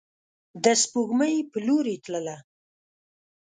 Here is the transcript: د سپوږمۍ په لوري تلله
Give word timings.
د 0.63 0.65
سپوږمۍ 0.81 1.35
په 1.51 1.57
لوري 1.67 1.95
تلله 2.03 2.37